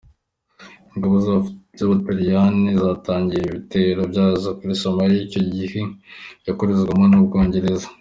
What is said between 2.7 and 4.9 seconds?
zatangiye ibitero byazo kuri